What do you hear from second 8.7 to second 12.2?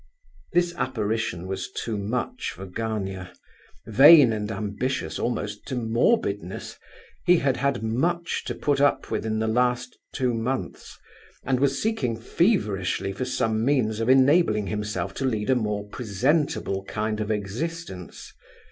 up with in the last two months, and was seeking